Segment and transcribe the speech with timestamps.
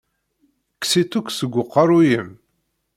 [0.75, 2.29] Kkes-itt akk seg uqeṛṛu-yim!